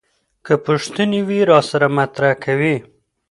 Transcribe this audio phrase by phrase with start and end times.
[0.45, 2.75] که پوښتنې وي راسره مطرح کوي.